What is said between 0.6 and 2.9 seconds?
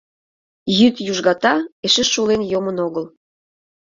Йӱд южгата эше шулен йомын